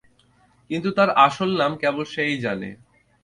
[0.69, 2.69] কিন্তু তার আসল নাম কেবল সে-ই জানে।